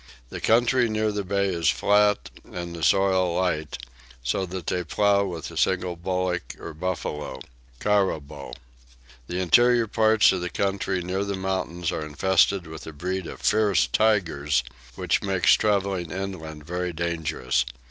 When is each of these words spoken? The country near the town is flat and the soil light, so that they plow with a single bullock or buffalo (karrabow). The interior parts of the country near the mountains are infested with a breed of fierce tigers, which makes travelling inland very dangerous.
The 0.29 0.41
country 0.41 0.89
near 0.89 1.11
the 1.11 1.23
town 1.23 1.43
is 1.43 1.69
flat 1.69 2.31
and 2.43 2.75
the 2.75 2.81
soil 2.81 3.35
light, 3.39 3.77
so 4.23 4.47
that 4.47 4.65
they 4.65 4.83
plow 4.83 5.25
with 5.25 5.51
a 5.51 5.57
single 5.57 5.95
bullock 5.95 6.55
or 6.59 6.73
buffalo 6.73 7.39
(karrabow). 7.79 8.55
The 9.27 9.37
interior 9.39 9.85
parts 9.85 10.31
of 10.31 10.41
the 10.41 10.49
country 10.49 11.03
near 11.03 11.23
the 11.23 11.35
mountains 11.35 11.91
are 11.91 12.03
infested 12.03 12.65
with 12.65 12.87
a 12.87 12.93
breed 12.93 13.27
of 13.27 13.41
fierce 13.41 13.85
tigers, 13.85 14.63
which 14.95 15.21
makes 15.21 15.53
travelling 15.53 16.09
inland 16.09 16.65
very 16.65 16.93
dangerous. 16.93 17.63